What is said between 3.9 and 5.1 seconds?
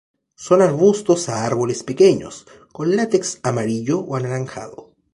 o anaranjado.